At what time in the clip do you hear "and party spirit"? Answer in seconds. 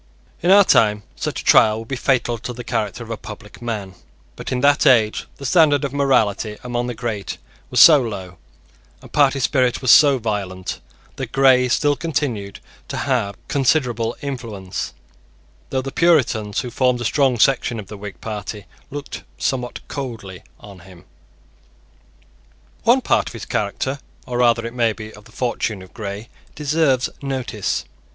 9.03-9.79